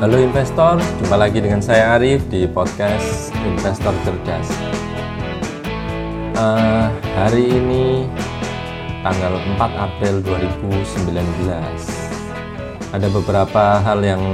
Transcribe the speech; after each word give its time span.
Halo 0.00 0.16
investor, 0.16 0.80
jumpa 0.96 1.12
lagi 1.12 1.44
dengan 1.44 1.60
saya 1.60 1.92
Arif 2.00 2.24
di 2.32 2.48
podcast 2.48 3.36
Investor 3.44 3.92
Cerdas. 4.00 4.48
Uh, 6.32 6.88
hari 7.20 7.44
ini 7.44 8.08
tanggal 9.04 9.36
4 9.60 9.60
April 9.60 10.24
2019 10.24 11.04
ada 12.96 13.08
beberapa 13.12 13.84
hal 13.84 14.00
yang 14.00 14.24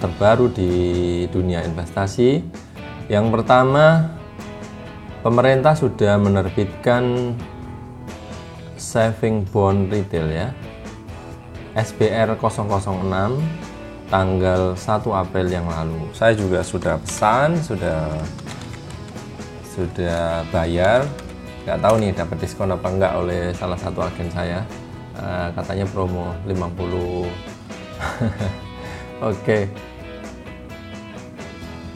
terbaru 0.00 0.48
di 0.48 0.72
dunia 1.28 1.60
investasi. 1.60 2.40
Yang 3.12 3.26
pertama, 3.36 4.16
pemerintah 5.20 5.76
sudah 5.76 6.16
menerbitkan 6.16 7.36
saving 8.80 9.44
bond 9.44 9.92
retail 9.92 10.24
ya. 10.32 10.48
SBR 11.76 12.32
006 12.40 13.71
tanggal 14.12 14.76
1 14.76 15.08
April 15.08 15.48
yang 15.48 15.64
lalu. 15.64 16.12
Saya 16.12 16.36
juga 16.36 16.60
sudah 16.60 17.00
pesan, 17.00 17.56
sudah 17.64 18.12
sudah 19.72 20.44
bayar. 20.52 21.08
Nggak 21.64 21.80
tahu 21.80 21.94
nih 21.96 22.12
dapat 22.12 22.36
diskon 22.44 22.76
apa 22.76 22.92
enggak 22.92 23.16
oleh 23.16 23.56
salah 23.56 23.80
satu 23.80 24.04
agen 24.04 24.28
saya. 24.28 24.60
Uh, 25.16 25.48
katanya 25.56 25.88
promo 25.88 26.36
50. 26.44 26.52
Oke. 26.60 27.24
okay. 29.24 29.62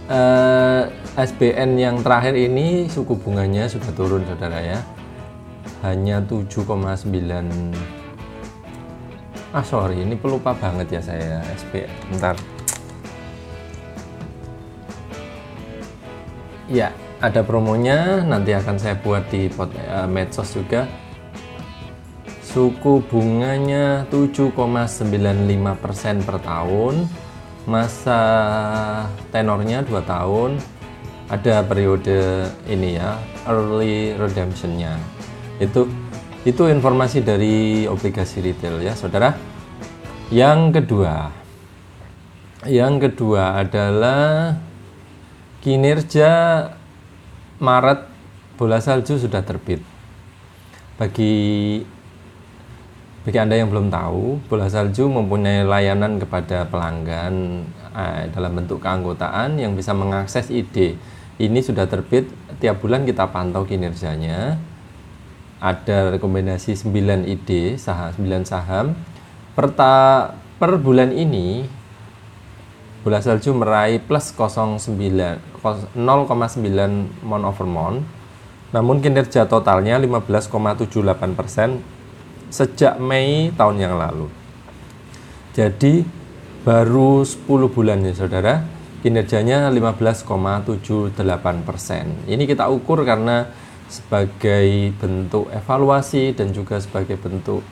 Uh, 0.07 0.87
eh, 1.19 1.27
SBN 1.27 1.77
yang 1.77 1.97
terakhir 2.01 2.39
ini 2.39 2.87
suku 2.87 3.19
bunganya 3.19 3.69
sudah 3.69 3.93
turun 3.93 4.25
saudara 4.25 4.63
ya. 4.65 4.81
Hanya 5.85 6.25
7,9 6.25 8.06
ah 9.57 9.65
sorry 9.65 10.05
ini 10.05 10.21
pelupa 10.21 10.53
banget 10.53 10.93
ya 10.93 11.01
saya 11.01 11.41
SP 11.57 11.89
bentar. 12.13 12.37
Ya 16.69 16.93
ada 17.25 17.41
promonya 17.41 18.21
nanti 18.21 18.53
akan 18.53 18.77
saya 18.77 19.01
buat 19.01 19.25
di 19.33 19.49
pot, 19.49 19.73
uh, 19.89 20.05
medsos 20.05 20.53
juga. 20.53 20.85
Suku 22.45 23.01
bunganya 23.09 24.05
7,95% 24.13 26.21
per 26.25 26.37
tahun 26.45 27.09
masa 27.65 28.21
tenornya 29.33 29.83
2 29.83 30.05
tahun 30.05 30.61
ada 31.27 31.67
periode 31.67 32.49
ini 32.69 33.01
ya 33.01 33.17
early 33.49 34.13
redemptionnya. 34.21 35.01
Itu 35.61 35.89
itu 36.47 36.71
informasi 36.71 37.27
dari 37.27 37.91
obligasi 37.91 38.39
retail 38.39 38.79
ya, 38.79 38.95
saudara. 38.95 39.35
Yang 40.27 40.83
kedua, 40.83 41.31
yang 42.67 42.99
kedua 42.99 43.63
adalah 43.63 44.59
kinerja 45.63 46.31
Maret 47.63 48.11
bola 48.59 48.83
salju 48.83 49.23
sudah 49.23 49.47
terbit. 49.47 49.79
Bagi 50.99 51.79
bagi 53.23 53.39
Anda 53.39 53.55
yang 53.55 53.71
belum 53.71 53.87
tahu, 53.87 54.51
bola 54.51 54.67
salju 54.67 55.07
mempunyai 55.07 55.63
layanan 55.63 56.19
kepada 56.19 56.67
pelanggan 56.67 57.63
eh, 57.95 58.27
dalam 58.35 58.51
bentuk 58.59 58.83
keanggotaan 58.83 59.63
yang 59.63 59.79
bisa 59.79 59.95
mengakses 59.95 60.51
ide. 60.51 60.99
Ini 61.39 61.63
sudah 61.63 61.87
terbit, 61.87 62.27
tiap 62.59 62.83
bulan 62.83 63.07
kita 63.07 63.31
pantau 63.31 63.63
kinerjanya 63.63 64.59
ada 65.63 66.19
rekomendasi 66.19 66.75
9 66.77 67.31
ide 67.31 67.81
saham 67.81 68.13
9 68.13 68.45
saham 68.45 68.93
per, 69.57 69.73
ta, 69.73 70.37
per 70.61 70.77
bulan 70.77 71.17
ini 71.17 71.65
bola 73.01 73.23
salju 73.23 73.57
meraih 73.57 74.03
plus 74.03 74.35
09 74.37 75.57
0,9 75.65 75.97
mon 77.25 77.43
over 77.43 77.67
mon. 77.67 78.05
Namun 78.75 78.99
kinerja 79.01 79.47
totalnya 79.49 79.97
15,78 79.97 81.39
persen 81.39 81.81
sejak 82.51 82.99
Mei 83.01 83.51
tahun 83.55 83.77
yang 83.81 83.95
lalu. 83.97 84.29
Jadi 85.55 86.05
baru 86.67 87.25
10 87.25 87.47
bulan 87.73 88.05
ya 88.05 88.13
saudara. 88.13 88.55
Kinerjanya 89.07 89.71
15,78 89.71 91.15
persen. 91.63 92.05
Ini 92.27 92.43
kita 92.43 92.67
ukur 92.67 93.07
karena 93.07 93.47
sebagai 93.87 94.91
bentuk 94.99 95.47
evaluasi 95.55 96.35
dan 96.35 96.51
juga 96.51 96.83
sebagai 96.83 97.15
bentuk 97.15 97.63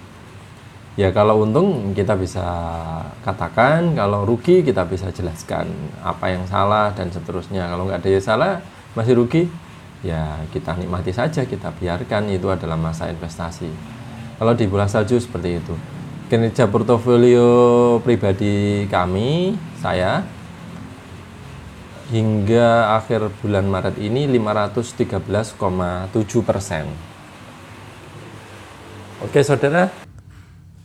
ya 0.95 1.11
kalau 1.11 1.43
untung 1.43 1.91
kita 1.91 2.15
bisa 2.15 2.47
katakan 3.27 3.99
kalau 3.99 4.23
rugi 4.23 4.63
kita 4.63 4.87
bisa 4.87 5.11
jelaskan 5.11 5.67
apa 6.03 6.31
yang 6.31 6.47
salah 6.47 6.95
dan 6.95 7.11
seterusnya. 7.11 7.67
Kalau 7.67 7.91
nggak 7.91 8.03
ada 8.03 8.11
yang 8.11 8.25
salah 8.25 8.53
masih 8.95 9.19
rugi 9.19 9.51
ya 10.07 10.39
kita 10.55 10.79
nikmati 10.79 11.11
saja 11.11 11.43
kita 11.43 11.75
biarkan. 11.75 12.31
Itu 12.31 12.51
adalah 12.51 12.79
masa 12.79 13.11
investasi. 13.11 13.71
Kalau 14.39 14.53
di 14.55 14.67
bola 14.67 14.87
salju 14.87 15.19
seperti 15.19 15.51
itu. 15.59 15.75
Kinerja 16.25 16.67
portofolio 16.73 18.01
pribadi 18.01 18.89
kami 18.89 19.55
saya 19.79 20.25
hingga 22.09 22.97
akhir 22.97 23.29
bulan 23.45 23.69
Maret 23.69 24.01
ini 24.01 24.25
513,7 24.33 25.61
persen. 26.41 26.89
Oke 29.25 29.41
saudara, 29.41 30.04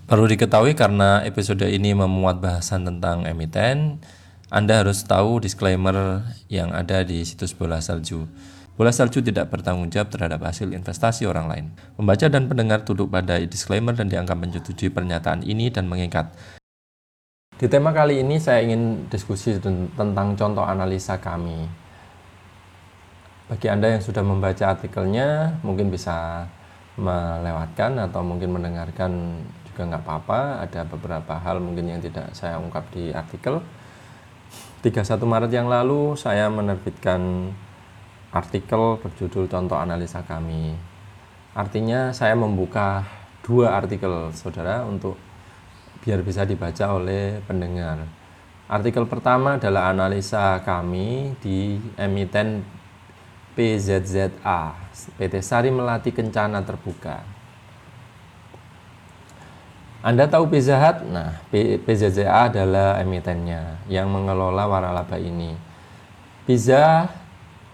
perlu 0.10 0.26
diketahui 0.26 0.74
karena 0.74 1.22
episode 1.22 1.70
ini 1.70 1.94
memuat 1.94 2.42
bahasan 2.42 2.82
tentang 2.82 3.30
emiten, 3.30 4.02
Anda 4.50 4.82
harus 4.82 5.06
tahu 5.06 5.38
disclaimer 5.38 6.26
yang 6.50 6.74
ada 6.74 7.06
di 7.06 7.22
situs 7.22 7.54
bola 7.54 7.78
salju. 7.78 8.26
Bola 8.74 8.90
salju 8.90 9.22
tidak 9.22 9.54
bertanggung 9.54 9.94
jawab 9.94 10.10
terhadap 10.10 10.42
hasil 10.42 10.74
investasi 10.74 11.30
orang 11.30 11.46
lain. 11.46 11.66
Pembaca 11.94 12.26
dan 12.26 12.50
pendengar 12.50 12.82
tunduk 12.82 13.14
pada 13.14 13.38
disclaimer 13.46 13.94
dan 13.94 14.10
dianggap 14.10 14.34
menyetujui 14.34 14.90
pernyataan 14.90 15.46
ini 15.46 15.70
dan 15.70 15.86
mengikat 15.86 16.34
di 17.60 17.68
tema 17.68 17.92
kali 17.92 18.24
ini 18.24 18.40
saya 18.40 18.64
ingin 18.64 19.12
diskusi 19.12 19.60
tentang 19.60 20.32
contoh 20.40 20.64
analisa 20.64 21.20
kami. 21.20 21.68
Bagi 23.52 23.68
Anda 23.68 24.00
yang 24.00 24.00
sudah 24.00 24.24
membaca 24.24 24.64
artikelnya, 24.72 25.60
mungkin 25.60 25.92
bisa 25.92 26.48
melewatkan 26.96 28.00
atau 28.00 28.24
mungkin 28.24 28.56
mendengarkan 28.56 29.44
juga 29.80 29.96
nggak 29.96 30.04
apa-apa. 30.04 30.40
Ada 30.68 30.84
beberapa 30.84 31.40
hal 31.40 31.64
mungkin 31.64 31.88
yang 31.88 32.04
tidak 32.04 32.36
saya 32.36 32.60
ungkap 32.60 32.92
di 32.92 33.16
artikel. 33.16 33.64
31 34.84 35.24
Maret 35.24 35.52
yang 35.56 35.72
lalu 35.72 36.20
saya 36.20 36.52
menerbitkan 36.52 37.48
artikel 38.36 39.00
berjudul 39.00 39.48
contoh 39.48 39.80
analisa 39.80 40.20
kami. 40.28 40.76
Artinya 41.56 42.12
saya 42.12 42.36
membuka 42.36 43.08
dua 43.40 43.80
artikel 43.80 44.36
saudara 44.36 44.84
untuk 44.84 45.16
biar 46.04 46.28
bisa 46.28 46.44
dibaca 46.44 47.00
oleh 47.00 47.40
pendengar. 47.48 48.04
Artikel 48.68 49.08
pertama 49.08 49.56
adalah 49.56 49.96
analisa 49.96 50.60
kami 50.60 51.40
di 51.40 51.80
emiten 51.96 52.68
PZZA, 53.56 54.76
PT 55.16 55.40
Sari 55.40 55.72
Melati 55.72 56.12
Kencana 56.12 56.60
Terbuka. 56.68 57.39
Anda 60.00 60.32
tahu 60.32 60.48
Pizza 60.48 60.80
Hut? 60.80 61.04
Nah, 61.12 61.44
PZZA 61.52 62.48
adalah 62.48 63.04
emitennya 63.04 63.84
yang 63.92 64.08
mengelola 64.08 64.64
waralaba 64.64 65.20
ini. 65.20 65.52
Pizza 66.48 67.12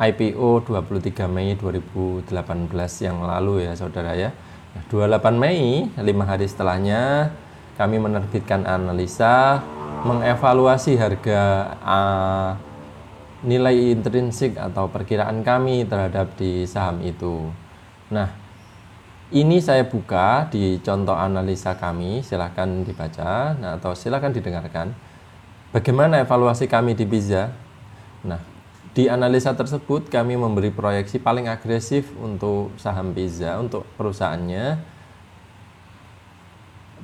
IPO 0.02 0.66
23 0.66 1.30
Mei 1.30 1.54
2018 1.54 2.26
yang 3.06 3.22
lalu 3.22 3.70
ya 3.70 3.78
saudara 3.78 4.18
ya. 4.18 4.34
28 4.90 5.38
Mei, 5.38 5.86
lima 6.02 6.26
hari 6.26 6.50
setelahnya, 6.50 7.30
kami 7.78 8.02
menerbitkan 8.02 8.66
analisa 8.66 9.62
mengevaluasi 10.02 10.98
harga 10.98 11.42
uh, 11.86 12.52
nilai 13.46 13.94
intrinsik 13.94 14.58
atau 14.58 14.90
perkiraan 14.90 15.46
kami 15.46 15.86
terhadap 15.86 16.34
di 16.42 16.66
saham 16.66 17.06
itu. 17.06 17.54
Nah, 18.10 18.34
ini 19.34 19.58
saya 19.64 19.88
buka 19.88 20.50
di 20.54 20.78
contoh 20.84 21.18
analisa 21.18 21.74
kami, 21.78 22.22
silahkan 22.22 22.86
dibaca 22.86 23.58
nah, 23.58 23.78
atau 23.78 23.98
silahkan 23.98 24.30
didengarkan. 24.30 24.94
Bagaimana 25.74 26.22
evaluasi 26.22 26.70
kami 26.70 26.94
di 26.94 27.04
Pizza? 27.10 27.50
Nah, 28.22 28.40
di 28.94 29.10
analisa 29.10 29.52
tersebut 29.58 30.08
kami 30.08 30.38
memberi 30.38 30.70
proyeksi 30.70 31.18
paling 31.20 31.50
agresif 31.50 32.14
untuk 32.22 32.76
saham 32.78 33.12
Pizza 33.12 33.58
untuk 33.58 33.84
perusahaannya 33.98 34.96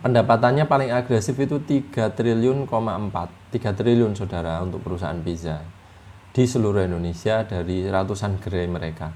pendapatannya 0.01 0.65
paling 0.65 0.89
agresif 0.89 1.37
itu 1.37 1.61
3 1.61 2.11
triliun, 2.17 2.65
4 2.65 3.53
3 3.53 3.77
triliun 3.77 4.17
saudara 4.17 4.59
untuk 4.65 4.81
perusahaan 4.81 5.17
pizza 5.21 5.61
di 6.33 6.43
seluruh 6.43 6.81
Indonesia 6.81 7.45
dari 7.45 7.85
ratusan 7.85 8.41
gerai 8.41 8.67
mereka. 8.67 9.13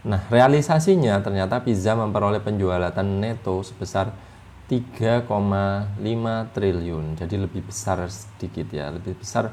Nah, 0.00 0.24
realisasinya 0.32 1.20
ternyata 1.20 1.60
pizza 1.60 1.92
memperoleh 1.92 2.40
penjualan 2.40 2.88
neto 3.04 3.60
sebesar 3.60 4.08
3,5 4.70 5.28
triliun. 6.54 7.18
Jadi 7.18 7.36
lebih 7.36 7.66
besar 7.68 8.06
sedikit 8.08 8.70
ya, 8.72 8.88
lebih 8.88 9.18
besar 9.18 9.52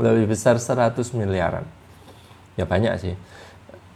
lebih 0.00 0.32
besar 0.32 0.58
100 0.58 1.14
miliaran. 1.14 1.62
Ya 2.56 2.64
banyak 2.66 2.94
sih. 2.98 3.14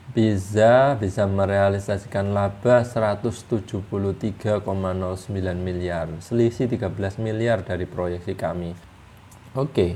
bisa 0.10 0.98
bisa 0.98 1.30
merealisasikan 1.30 2.34
laba 2.34 2.82
173,09 2.82 3.86
miliar, 5.54 6.10
selisih 6.18 6.66
13 6.66 7.22
miliar 7.22 7.62
dari 7.62 7.86
proyeksi 7.86 8.34
kami. 8.34 8.74
Oke. 9.54 9.94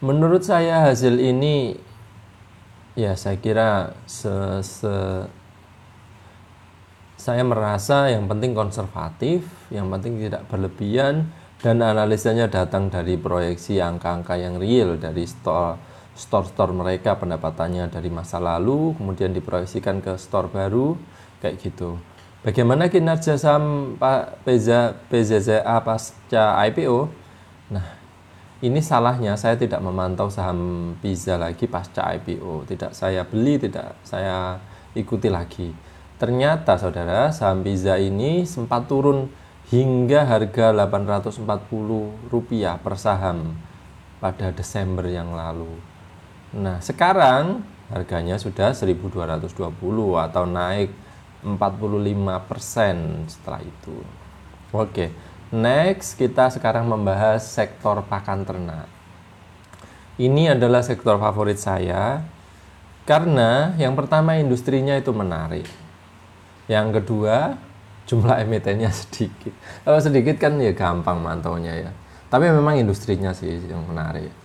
Menurut 0.00 0.44
saya 0.44 0.88
hasil 0.88 1.16
ini 1.16 1.80
ya 2.92 3.16
saya 3.16 3.40
kira 3.40 3.96
se, 4.04 4.60
se 4.60 4.92
saya 7.16 7.40
merasa 7.40 8.12
yang 8.12 8.28
penting 8.28 8.52
konservatif, 8.52 9.48
yang 9.72 9.88
penting 9.88 10.20
tidak 10.20 10.44
berlebihan 10.52 11.32
dan 11.62 11.82
analisanya 11.82 12.50
datang 12.50 12.90
dari 12.90 13.18
proyeksi 13.18 13.78
angka-angka 13.78 14.34
yang 14.38 14.58
real 14.58 14.96
dari 14.98 15.26
store 15.28 15.78
store-store 16.14 16.70
mereka 16.70 17.18
pendapatannya 17.18 17.90
dari 17.90 18.06
masa 18.06 18.38
lalu 18.38 18.94
kemudian 18.94 19.34
diproyeksikan 19.34 19.98
ke 19.98 20.14
store 20.14 20.46
baru 20.46 20.94
kayak 21.42 21.58
gitu. 21.60 21.98
Bagaimana 22.44 22.92
kinerja 22.92 23.40
saham 23.40 23.96
Pak 23.96 24.44
PZ, 24.44 25.00
PZZA 25.08 25.80
pasca 25.80 26.60
IPO? 26.68 27.08
Nah, 27.72 28.04
ini 28.60 28.84
salahnya 28.84 29.32
saya 29.40 29.56
tidak 29.56 29.80
memantau 29.80 30.28
saham 30.28 30.92
Pizza 31.00 31.40
lagi 31.40 31.64
pasca 31.64 32.04
IPO. 32.16 32.68
Tidak 32.68 32.92
saya 32.92 33.24
beli, 33.24 33.56
tidak 33.56 33.96
saya 34.04 34.60
ikuti 34.92 35.32
lagi. 35.32 35.72
Ternyata 36.20 36.76
saudara, 36.76 37.32
saham 37.32 37.64
Pizza 37.64 37.96
ini 37.96 38.44
sempat 38.44 38.92
turun 38.92 39.32
hingga 39.72 40.28
harga 40.28 40.76
840 40.76 42.28
rupiah 42.28 42.76
per 42.76 43.00
saham 43.00 43.56
pada 44.20 44.52
Desember 44.52 45.08
yang 45.08 45.32
lalu. 45.32 45.72
Nah, 46.52 46.80
sekarang 46.84 47.64
harganya 47.88 48.36
sudah 48.36 48.72
1220 48.72 49.52
atau 50.20 50.44
naik 50.44 50.92
45% 51.44 53.28
setelah 53.28 53.60
itu. 53.60 54.00
Oke, 54.72 55.12
next 55.52 56.16
kita 56.16 56.48
sekarang 56.48 56.88
membahas 56.88 57.44
sektor 57.44 58.00
pakan 58.08 58.48
ternak. 58.48 58.88
Ini 60.16 60.56
adalah 60.56 60.80
sektor 60.80 61.18
favorit 61.18 61.58
saya 61.58 62.22
karena 63.04 63.76
yang 63.76 63.92
pertama 63.92 64.40
industrinya 64.40 64.96
itu 64.96 65.12
menarik. 65.12 65.68
Yang 66.64 67.02
kedua, 67.02 67.60
jumlah 68.04 68.40
emitennya 68.44 68.88
sedikit. 68.92 69.52
Kalau 69.84 69.98
sedikit 70.00 70.36
kan 70.36 70.56
ya 70.60 70.72
gampang 70.72 71.20
mantaunya 71.20 71.88
ya. 71.88 71.90
Tapi 72.28 72.50
memang 72.50 72.76
industrinya 72.80 73.30
sih 73.30 73.62
yang 73.68 73.84
menarik 73.86 74.44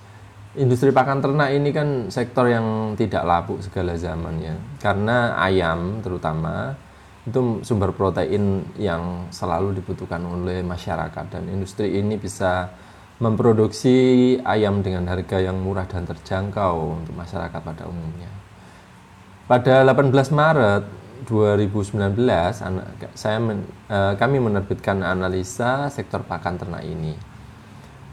industri 0.57 0.89
pakan 0.89 1.21
ternak 1.21 1.53
ini 1.53 1.69
kan 1.69 2.09
sektor 2.09 2.49
yang 2.49 2.97
tidak 2.97 3.21
lapu 3.21 3.61
segala 3.61 3.93
zaman 3.93 4.41
ya 4.41 4.55
karena 4.81 5.37
ayam 5.37 6.01
terutama 6.01 6.73
itu 7.29 7.61
sumber 7.61 7.93
protein 7.93 8.65
yang 8.75 9.29
selalu 9.29 9.77
dibutuhkan 9.77 10.23
oleh 10.25 10.65
masyarakat 10.65 11.25
dan 11.29 11.45
industri 11.53 12.01
ini 12.01 12.17
bisa 12.17 12.73
memproduksi 13.19 14.39
ayam 14.41 14.81
dengan 14.81 15.05
harga 15.05 15.37
yang 15.37 15.59
murah 15.59 15.85
dan 15.85 16.07
terjangkau 16.07 17.03
untuk 17.03 17.13
masyarakat 17.19 17.59
pada 17.59 17.83
umumnya. 17.85 18.31
Pada 19.45 19.83
18 19.83 20.09
Maret 20.31 20.83
2019 21.27 22.15
saya 23.17 23.37
men, 23.41 23.65
eh, 23.91 24.13
kami 24.15 24.37
menerbitkan 24.39 25.03
analisa 25.03 25.91
sektor 25.91 26.23
pakan 26.23 26.55
ternak 26.55 26.83
ini 26.85 27.15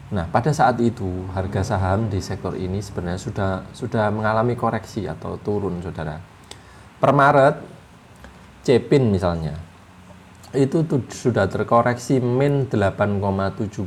Nah, 0.07 0.23
pada 0.31 0.55
saat 0.55 0.79
itu 0.79 1.27
harga 1.35 1.75
saham 1.75 2.07
di 2.07 2.23
sektor 2.23 2.55
ini 2.55 2.79
sebenarnya 2.79 3.19
sudah 3.19 3.51
sudah 3.75 4.07
mengalami 4.07 4.55
koreksi 4.55 5.03
atau 5.03 5.35
turun, 5.35 5.83
Saudara. 5.83 6.15
Per 6.97 7.11
Maret 7.11 7.55
Cepin 8.63 9.11
misalnya 9.11 9.55
itu 10.55 10.79
sudah 11.11 11.47
terkoreksi 11.51 12.23
min 12.23 12.71
8,72 12.71 13.83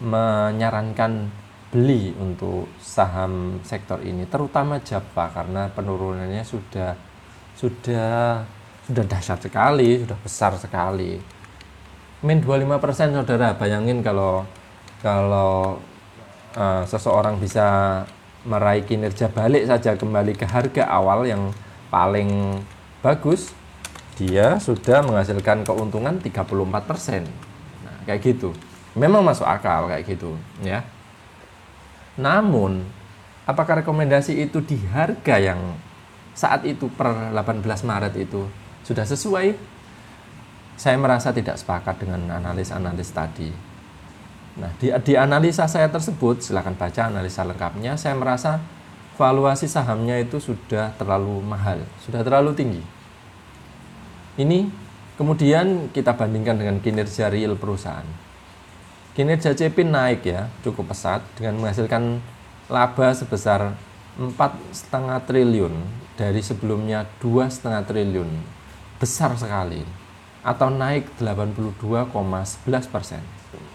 menyarankan 0.01 1.29
beli 1.71 2.17
untuk 2.19 2.67
saham 2.81 3.63
sektor 3.63 4.01
ini 4.03 4.27
terutama 4.27 4.81
Java 4.83 5.31
karena 5.31 5.71
penurunannya 5.71 6.43
sudah 6.43 6.97
sudah 7.55 8.43
sudah 8.91 9.05
dahsyat 9.07 9.39
sekali, 9.39 10.03
sudah 10.03 10.19
besar 10.19 10.53
sekali. 10.59 11.15
Min 12.27 12.43
25% 12.43 13.15
Saudara, 13.15 13.55
bayangin 13.55 14.03
kalau 14.03 14.43
kalau 14.99 15.79
uh, 16.59 16.83
seseorang 16.85 17.39
bisa 17.39 18.03
meraih 18.43 18.83
kinerja 18.83 19.31
balik 19.31 19.69
saja 19.71 19.95
kembali 19.95 20.35
ke 20.35 20.43
harga 20.49 20.91
awal 20.91 21.23
yang 21.23 21.55
paling 21.93 22.61
bagus, 22.99 23.55
dia 24.21 24.61
sudah 24.61 25.01
menghasilkan 25.01 25.65
keuntungan 25.65 26.21
34%. 26.21 27.25
Nah, 27.81 27.97
kayak 28.05 28.21
gitu. 28.21 28.53
Memang 28.93 29.25
masuk 29.25 29.49
akal 29.49 29.89
kayak 29.89 30.05
gitu, 30.05 30.37
ya. 30.61 30.85
Namun, 32.21 32.85
apakah 33.49 33.81
rekomendasi 33.81 34.37
itu 34.37 34.61
di 34.61 34.77
harga 34.93 35.41
yang 35.41 35.57
saat 36.37 36.69
itu 36.69 36.93
per 36.93 37.33
18 37.33 37.65
Maret 37.65 38.13
itu 38.21 38.45
sudah 38.85 39.09
sesuai? 39.09 39.57
Saya 40.77 41.01
merasa 41.01 41.33
tidak 41.33 41.57
sepakat 41.57 42.05
dengan 42.05 42.21
analis-analis 42.29 43.09
tadi. 43.09 43.49
Nah, 44.61 44.69
di, 44.77 44.93
di 45.01 45.15
analisa 45.17 45.65
saya 45.65 45.89
tersebut, 45.89 46.45
silahkan 46.45 46.77
baca 46.77 47.09
analisa 47.09 47.41
lengkapnya, 47.47 47.97
saya 47.97 48.13
merasa 48.13 48.61
valuasi 49.17 49.65
sahamnya 49.65 50.21
itu 50.21 50.41
sudah 50.41 50.93
terlalu 51.01 51.41
mahal, 51.41 51.81
sudah 52.05 52.21
terlalu 52.21 52.53
tinggi. 52.53 53.00
Ini 54.39 54.71
kemudian 55.19 55.91
kita 55.91 56.15
bandingkan 56.15 56.59
dengan 56.61 56.77
kinerja 56.79 57.31
real 57.33 57.59
perusahaan. 57.59 58.07
Kinerja 59.11 59.59
Cepin 59.59 59.91
naik 59.91 60.23
ya 60.23 60.47
cukup 60.63 60.95
pesat 60.95 61.19
dengan 61.35 61.59
menghasilkan 61.59 62.23
laba 62.71 63.11
sebesar 63.11 63.75
empat 64.15 64.55
setengah 64.71 65.19
triliun 65.27 65.75
dari 66.15 66.39
sebelumnya 66.39 67.09
dua 67.19 67.51
setengah 67.51 67.83
triliun. 67.83 68.31
Besar 69.03 69.35
sekali. 69.35 69.83
Atau 70.41 70.73
naik 70.73 71.21
82,11 71.21 72.89
persen. 72.89 73.21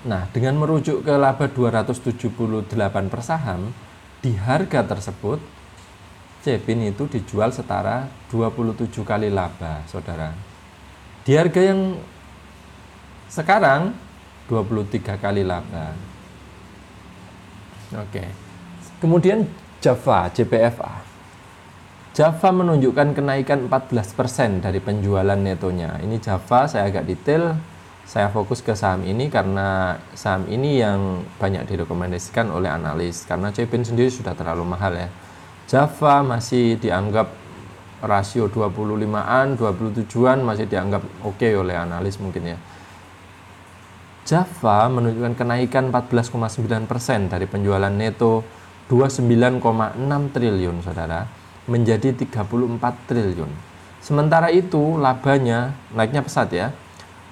Nah, 0.05 0.25
dengan 0.33 0.57
merujuk 0.57 1.05
ke 1.05 1.13
laba 1.13 1.45
278 1.45 3.11
per 3.11 3.21
saham, 3.21 3.69
di 4.25 4.33
harga 4.33 4.81
tersebut 4.81 5.37
Cepin 6.45 6.77
itu 6.85 7.09
dijual 7.09 7.49
setara 7.49 8.05
27 8.29 9.01
kali 9.01 9.33
laba, 9.33 9.81
Saudara. 9.89 10.29
Di 11.25 11.33
harga 11.33 11.57
yang 11.57 11.97
sekarang 13.25 13.97
23 14.45 15.17
kali 15.17 15.41
laba. 15.41 15.97
Oke. 17.97 18.29
Kemudian 19.01 19.49
Java, 19.81 20.29
JPFA. 20.29 21.01
Java 22.13 22.49
menunjukkan 22.53 23.17
kenaikan 23.17 23.65
14% 23.65 24.61
dari 24.61 24.77
penjualan 24.77 25.41
netonya. 25.41 25.97
Ini 25.97 26.21
Java 26.21 26.69
saya 26.69 26.85
agak 26.85 27.09
detail 27.09 27.57
saya 28.05 28.29
fokus 28.29 28.61
ke 28.61 28.77
saham 28.77 29.01
ini 29.01 29.33
karena 29.33 29.97
saham 30.13 30.45
ini 30.45 30.77
yang 30.77 31.25
banyak 31.41 31.65
direkomendasikan 31.65 32.53
oleh 32.53 32.69
analis 32.69 33.25
karena 33.25 33.49
Cepin 33.49 33.81
sendiri 33.81 34.13
sudah 34.13 34.37
terlalu 34.37 34.61
mahal 34.61 34.93
ya. 34.93 35.09
Java 35.65 36.21
masih 36.21 36.77
dianggap 36.77 37.33
rasio 38.05 38.45
25-an, 38.49 39.57
27-an 39.57 40.39
masih 40.45 40.69
dianggap 40.69 41.01
oke 41.25 41.41
okay 41.41 41.57
oleh 41.57 41.73
analis 41.73 42.21
mungkin 42.21 42.53
ya. 42.53 42.57
Java 44.25 44.89
menunjukkan 44.89 45.37
kenaikan 45.37 45.93
14,9% 45.93 47.29
dari 47.29 47.45
penjualan 47.45 47.93
neto 47.93 48.41
29,6 48.89 49.97
triliun 50.33 50.77
saudara 50.81 51.25
menjadi 51.65 52.13
34 52.13 53.09
triliun. 53.09 53.49
Sementara 54.01 54.53
itu 54.53 55.01
labanya 55.01 55.73
naiknya 55.93 56.21
pesat 56.21 56.53
ya 56.53 56.69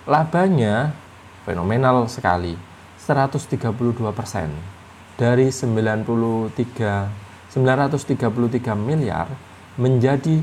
labanya 0.04 0.92
fenomenal 1.48 2.12
sekali 2.12 2.60
132 3.00 3.72
persen 4.12 4.52
dari 5.16 5.48
93 5.48 7.23
933 7.54 8.74
miliar 8.74 9.30
menjadi 9.78 10.42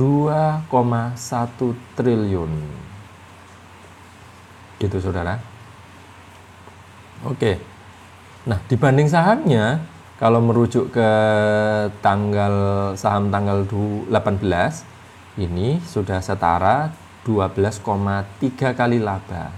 2,1 0.00 1.14
triliun. 1.98 2.52
Gitu 4.80 4.96
saudara. 5.02 5.36
Oke. 7.28 7.60
Nah 8.48 8.62
dibanding 8.64 9.10
sahamnya 9.10 9.82
kalau 10.16 10.40
merujuk 10.40 10.94
ke 10.94 11.10
tanggal 12.00 12.54
saham 12.96 13.28
tanggal 13.28 13.68
18 13.68 14.08
ini 15.38 15.78
sudah 15.84 16.18
setara 16.24 16.90
12,3 17.28 18.72
kali 18.72 18.98
laba. 18.98 19.52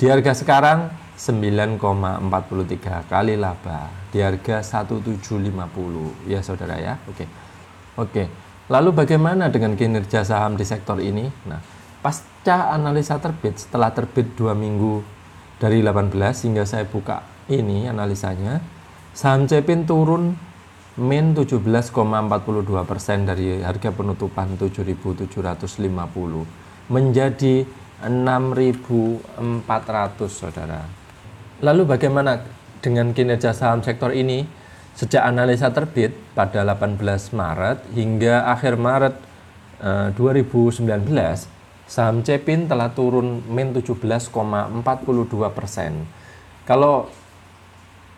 Di 0.00 0.08
harga 0.08 0.32
sekarang 0.32 0.92
9,43 1.20 3.04
kali 3.12 3.36
laba. 3.36 3.92
Di 4.08 4.24
harga 4.24 4.64
1750 4.64 6.24
ya 6.24 6.40
saudara 6.40 6.80
ya. 6.80 6.96
Oke. 7.04 7.28
Oke. 8.00 8.24
Lalu 8.72 8.96
bagaimana 8.96 9.52
dengan 9.52 9.76
kinerja 9.76 10.24
saham 10.24 10.56
di 10.56 10.64
sektor 10.64 10.96
ini? 11.02 11.28
Nah, 11.44 11.60
pasca 12.00 12.72
analisa 12.72 13.20
terbit 13.20 13.60
setelah 13.60 13.92
terbit 13.92 14.32
dua 14.32 14.56
minggu 14.56 15.04
dari 15.60 15.84
18 15.84 16.16
hingga 16.48 16.64
saya 16.64 16.88
buka 16.88 17.20
ini 17.52 17.84
analisanya, 17.90 18.64
saham 19.12 19.44
Cepin 19.44 19.84
turun 19.84 20.38
min 20.96 21.34
17,42 21.36 21.92
persen 22.88 23.28
dari 23.28 23.60
harga 23.60 23.92
penutupan 23.92 24.56
7.750 24.56 25.34
menjadi 26.88 27.66
6.400 28.06 29.20
saudara. 30.30 30.99
Lalu 31.60 31.84
bagaimana 31.84 32.40
dengan 32.80 33.12
kinerja 33.12 33.52
saham 33.52 33.84
sektor 33.84 34.16
ini 34.16 34.48
sejak 34.96 35.20
analisa 35.20 35.68
terbit 35.68 36.16
pada 36.32 36.64
18 36.64 36.96
Maret 37.36 37.84
hingga 37.92 38.48
akhir 38.48 38.80
Maret 38.80 39.14
eh, 39.84 40.08
2019 40.16 40.88
saham 41.90 42.22
Cepin 42.24 42.70
telah 42.70 42.94
turun 42.96 43.44
min 43.50 43.74
17,42 43.76 44.30
persen. 45.50 46.06
Kalau 46.64 47.10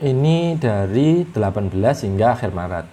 ini 0.02 0.58
dari 0.58 1.22
18 1.24 1.70
hingga 2.04 2.34
akhir 2.34 2.50
Maret. 2.50 2.86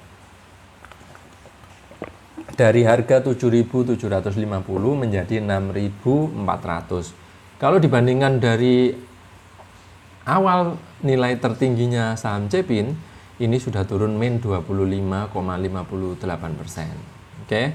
Dari 2.54 2.84
harga 2.84 3.24
7.750 3.24 3.96
menjadi 4.94 5.40
6.400. 5.40 7.60
Kalau 7.60 7.80
dibandingkan 7.80 8.40
dari 8.40 8.94
awal 10.30 10.78
nilai 11.02 11.34
tertingginya 11.42 12.14
saham 12.14 12.46
Cepin, 12.46 12.94
ini 13.40 13.56
sudah 13.58 13.88
turun 13.88 14.20
min 14.20 14.44
25,58 14.44 16.60
persen. 16.60 16.92
Oke. 17.46 17.74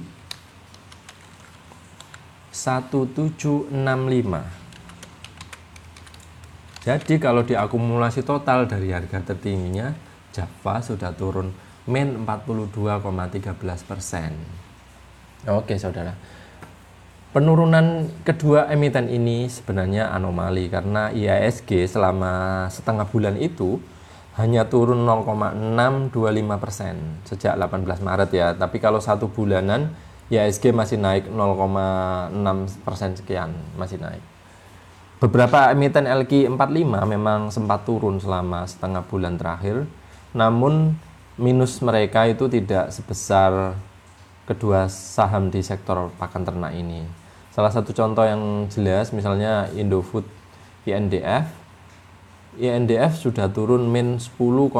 1765 2.50 4.59
jadi 6.90 7.22
kalau 7.22 7.46
diakumulasi 7.46 8.26
total 8.26 8.66
dari 8.66 8.90
harga 8.90 9.22
tertingginya 9.22 9.94
Java 10.34 10.82
sudah 10.82 11.14
turun 11.14 11.54
min 11.86 12.26
42,13 12.26 13.86
persen 13.86 14.34
oke 15.46 15.74
saudara 15.78 16.14
Penurunan 17.30 18.10
kedua 18.26 18.66
emiten 18.74 19.06
ini 19.06 19.46
sebenarnya 19.46 20.10
anomali 20.10 20.66
karena 20.66 21.14
IASG 21.14 21.86
selama 21.86 22.66
setengah 22.66 23.06
bulan 23.06 23.38
itu 23.38 23.78
hanya 24.34 24.66
turun 24.66 25.06
0,625 25.06 26.10
persen 26.58 27.22
sejak 27.22 27.54
18 27.54 27.86
Maret 28.02 28.30
ya. 28.34 28.58
Tapi 28.58 28.82
kalau 28.82 28.98
satu 28.98 29.30
bulanan 29.30 29.94
IASG 30.26 30.74
masih 30.74 30.98
naik 30.98 31.30
0,6 31.30 32.34
persen 32.82 33.14
sekian 33.14 33.54
masih 33.78 34.02
naik. 34.02 34.22
Beberapa 35.20 35.68
emiten 35.68 36.08
LQ45 36.08 37.04
memang 37.04 37.52
sempat 37.52 37.84
turun 37.84 38.16
selama 38.16 38.64
setengah 38.64 39.04
bulan 39.04 39.36
terakhir, 39.36 39.84
namun 40.32 40.96
minus 41.36 41.84
mereka 41.84 42.24
itu 42.24 42.48
tidak 42.48 42.88
sebesar 42.88 43.76
kedua 44.48 44.88
saham 44.88 45.52
di 45.52 45.60
sektor 45.60 46.08
pakan 46.16 46.48
ternak 46.48 46.72
ini. 46.72 47.04
Salah 47.52 47.68
satu 47.68 47.92
contoh 47.92 48.24
yang 48.24 48.64
jelas 48.72 49.12
misalnya 49.12 49.68
Indofood 49.76 50.24
INDF 50.88 51.52
INDF 52.56 53.20
sudah 53.20 53.52
turun 53.52 53.92
min 53.92 54.16
10,76 54.16 54.72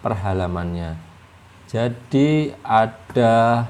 per 0.05 0.13
halamannya. 0.13 1.01
Jadi 1.65 2.53
ada 2.61 3.65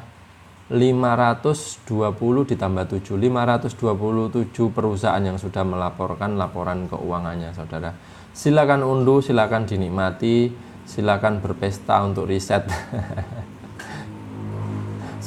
520 0.67 2.51
ditambah 2.51 2.85
7 2.91 3.15
527 3.17 4.75
perusahaan 4.75 5.23
yang 5.23 5.39
sudah 5.39 5.63
melaporkan 5.63 6.35
laporan 6.35 6.91
keuangannya 6.91 7.55
saudara. 7.55 7.95
Silakan 8.35 8.83
unduh 8.83 9.23
silakan 9.23 9.63
dinikmati. 9.63 10.67
Silakan 10.89 11.39
berpesta 11.39 12.01
untuk 12.03 12.27
riset 12.27 12.65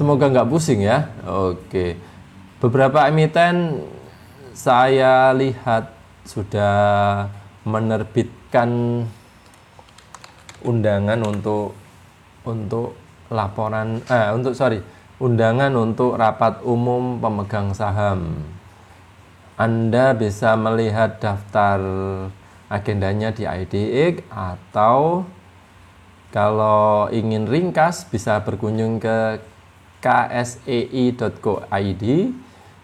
semoga 0.02 0.34
nggak 0.34 0.50
pusing 0.50 0.82
ya 0.82 1.14
oke 1.30 1.94
beberapa 2.58 3.06
emiten 3.06 3.86
saya 4.58 5.30
lihat 5.38 5.94
sudah 6.26 7.30
menerbitkan 7.62 9.06
undangan 10.66 11.22
untuk 11.22 11.78
untuk 12.42 12.98
laporan 13.30 14.02
eh 14.10 14.34
untuk 14.34 14.58
sorry 14.58 14.82
undangan 15.22 15.70
untuk 15.78 16.18
rapat 16.18 16.66
umum 16.66 17.22
pemegang 17.22 17.78
saham. 17.78 18.42
Anda 19.54 20.18
bisa 20.18 20.58
melihat 20.58 21.22
daftar 21.22 21.78
agendanya 22.66 23.30
di 23.30 23.46
IDX 23.46 24.26
atau 24.34 25.30
kalau 26.34 27.06
ingin 27.14 27.46
ringkas 27.46 28.10
bisa 28.10 28.42
berkunjung 28.42 28.98
ke 28.98 29.38
ksei.co.id 30.02 31.24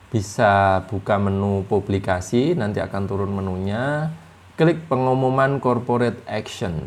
bisa 0.07 0.85
buka 0.87 1.19
menu 1.19 1.67
publikasi 1.67 2.55
nanti 2.55 2.79
akan 2.79 3.03
turun 3.09 3.33
menunya 3.35 4.13
klik 4.55 4.87
pengumuman 4.87 5.59
corporate 5.59 6.23
action 6.29 6.79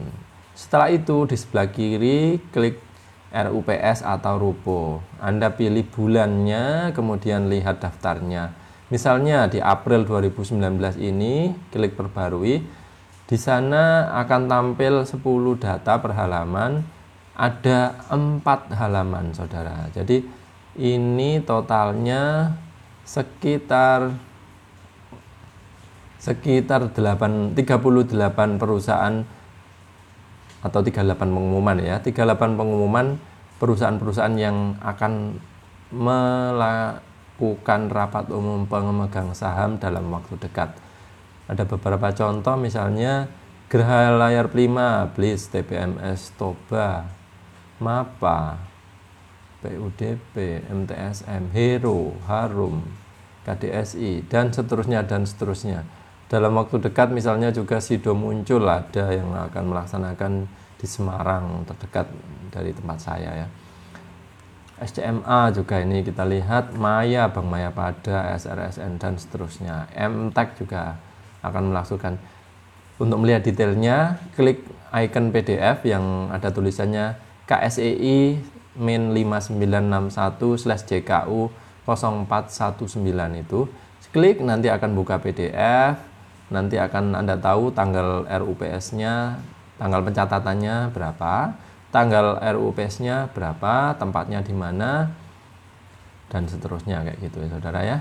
setelah 0.56 0.88
itu 0.88 1.28
di 1.28 1.36
sebelah 1.36 1.68
kiri 1.68 2.40
klik 2.54 2.90
RUPS 3.30 4.02
atau 4.02 4.42
RUPO. 4.42 4.98
Anda 5.22 5.54
pilih 5.54 5.86
bulannya, 5.86 6.90
kemudian 6.90 7.46
lihat 7.46 7.78
daftarnya. 7.78 8.50
Misalnya 8.90 9.46
di 9.46 9.62
April 9.62 10.02
2019 10.02 10.98
ini, 10.98 11.54
klik 11.70 11.94
perbarui. 11.94 12.58
Di 13.30 13.38
sana 13.38 14.10
akan 14.18 14.50
tampil 14.50 15.06
10 15.06 15.22
data 15.62 16.02
per 16.02 16.10
halaman. 16.10 16.82
Ada 17.40 17.96
4 18.12 18.44
halaman, 18.76 19.32
Saudara. 19.32 19.88
Jadi 19.96 20.20
ini 20.76 21.40
totalnya 21.40 22.52
sekitar 23.08 24.12
sekitar 26.20 26.92
8 26.92 27.56
38 27.56 28.60
perusahaan 28.60 29.24
atau 30.60 30.80
38 30.84 31.16
pengumuman 31.16 31.80
ya. 31.80 31.96
38 32.04 32.60
pengumuman 32.60 33.16
perusahaan-perusahaan 33.56 34.36
yang 34.36 34.76
akan 34.84 35.40
melakukan 35.96 37.80
rapat 37.88 38.28
umum 38.36 38.68
pemegang 38.68 39.32
saham 39.32 39.80
dalam 39.80 40.12
waktu 40.12 40.36
dekat. 40.36 40.76
Ada 41.48 41.64
beberapa 41.64 42.12
contoh 42.12 42.60
misalnya 42.60 43.32
Gerha 43.72 44.12
Layar 44.12 44.52
Prima, 44.52 45.08
Blitz, 45.16 45.48
TPMS, 45.48 46.36
Toba, 46.36 47.19
MAPA, 47.80 48.60
PUDP, 49.64 50.64
MTSM, 50.68 51.50
Hero, 51.56 52.14
Harum, 52.28 52.84
KDSI, 53.48 54.28
dan 54.28 54.52
seterusnya 54.52 55.00
dan 55.02 55.24
seterusnya 55.24 55.84
dalam 56.30 56.54
waktu 56.54 56.78
dekat 56.78 57.10
misalnya 57.10 57.50
juga 57.50 57.82
Sido 57.82 58.14
muncul 58.14 58.62
ada 58.62 59.10
yang 59.10 59.34
akan 59.34 59.64
melaksanakan 59.74 60.46
di 60.78 60.86
Semarang 60.86 61.66
terdekat 61.66 62.06
dari 62.54 62.70
tempat 62.70 63.02
saya 63.02 63.44
ya. 63.44 63.48
SCMA 64.78 65.50
juga 65.52 65.82
ini 65.82 66.06
kita 66.06 66.22
lihat 66.24 66.72
Maya, 66.78 67.28
Bank 67.28 67.50
Maya 67.50 67.74
Pada, 67.74 68.32
SRSN 68.38 68.96
dan 68.96 69.18
seterusnya. 69.18 69.90
MTEK 69.92 70.64
juga 70.64 70.96
akan 71.42 71.74
melaksanakan. 71.74 72.14
Untuk 72.96 73.18
melihat 73.20 73.44
detailnya, 73.44 74.16
klik 74.38 74.64
icon 74.94 75.34
PDF 75.34 75.84
yang 75.84 76.30
ada 76.32 76.48
tulisannya 76.48 77.18
KSEI 77.50 78.38
min 78.78 79.10
5961 79.10 80.54
slash 80.54 80.86
JKU 80.86 81.50
0419 81.82 83.42
itu. 83.42 83.66
Klik 84.10 84.42
nanti 84.42 84.66
akan 84.66 84.90
buka 84.98 85.22
PDF, 85.22 85.94
nanti 86.50 86.78
akan 86.82 87.14
Anda 87.14 87.38
tahu 87.38 87.70
tanggal 87.70 88.26
RUPS-nya, 88.26 89.38
tanggal 89.78 90.02
pencatatannya 90.02 90.90
berapa, 90.90 91.54
tanggal 91.94 92.42
RUPS-nya 92.42 93.30
berapa, 93.30 93.94
tempatnya 93.94 94.42
di 94.42 94.50
mana, 94.50 95.14
dan 96.26 96.46
seterusnya 96.50 97.06
kayak 97.06 97.18
gitu 97.22 97.38
ya 97.38 97.48
saudara 97.54 97.80
ya. 97.86 97.98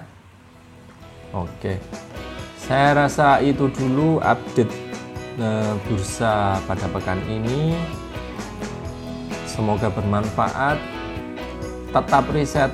Oke, 1.30 1.78
saya 2.58 3.06
rasa 3.06 3.38
itu 3.46 3.70
dulu 3.70 4.18
update 4.18 4.74
eh, 5.38 5.74
bursa 5.86 6.58
pada 6.66 6.90
pekan 6.90 7.22
ini. 7.30 7.78
Semoga 9.60 9.92
bermanfaat. 9.92 10.80
Tetap 11.92 12.32
riset, 12.32 12.72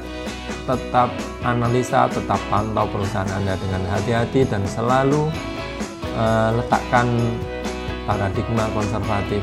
tetap 0.69 1.09
analisa, 1.41 2.05
tetap 2.05 2.37
pantau 2.45 2.85
perusahaan 2.85 3.25
Anda 3.33 3.57
dengan 3.57 3.81
hati-hati 3.89 4.45
dan 4.45 4.61
selalu 4.69 5.33
uh, 6.13 6.53
letakkan 6.53 7.09
paradigma 8.05 8.69
konservatif 8.69 9.41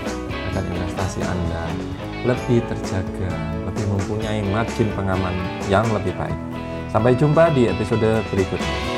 agar 0.54 0.62
investasi 0.70 1.26
Anda 1.26 1.66
lebih 2.22 2.62
terjaga, 2.70 3.34
lebih 3.66 3.90
mempunyai 3.90 4.46
margin 4.46 4.86
pengaman 4.94 5.34
yang 5.66 5.82
lebih 5.90 6.14
baik. 6.14 6.38
Sampai 6.94 7.18
jumpa 7.18 7.50
di 7.58 7.66
episode 7.66 8.22
berikutnya. 8.30 8.91